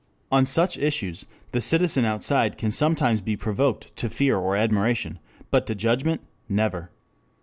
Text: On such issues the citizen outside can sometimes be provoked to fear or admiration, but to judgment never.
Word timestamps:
On 0.31 0.47
such 0.47 0.79
issues 0.79 1.25
the 1.51 1.61
citizen 1.61 2.05
outside 2.05 2.57
can 2.57 2.71
sometimes 2.71 3.21
be 3.21 3.37
provoked 3.37 3.95
to 3.97 4.09
fear 4.09 4.35
or 4.35 4.55
admiration, 4.55 5.19
but 5.51 5.67
to 5.67 5.75
judgment 5.75 6.21
never. 6.49 6.89